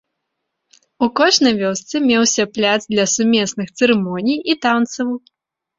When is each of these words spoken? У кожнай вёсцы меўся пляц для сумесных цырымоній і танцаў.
У 1.07 1.09
кожнай 1.19 1.53
вёсцы 1.61 1.95
меўся 2.09 2.43
пляц 2.57 2.81
для 2.93 3.05
сумесных 3.15 3.67
цырымоній 3.79 4.39
і 4.53 4.59
танцаў. 4.67 5.07